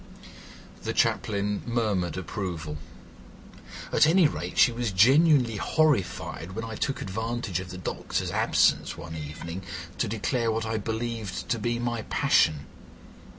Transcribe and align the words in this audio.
The 0.81 0.93
Chaplain 0.93 1.61
murmured 1.63 2.17
approval. 2.17 2.77
"At 3.93 4.07
any 4.07 4.27
rate, 4.27 4.57
she 4.57 4.71
was 4.71 4.91
genuinely 4.91 5.57
horrified 5.57 6.53
when 6.53 6.65
I 6.65 6.73
took 6.75 7.03
advantage 7.03 7.59
of 7.59 7.69
the 7.69 7.77
doctor's 7.77 8.31
absence 8.31 8.97
one 8.97 9.15
evening 9.15 9.61
to 9.99 10.07
declare 10.07 10.51
what 10.51 10.65
I 10.65 10.79
believed 10.79 11.47
to 11.49 11.59
be 11.59 11.77
my 11.77 12.01
passion. 12.09 12.65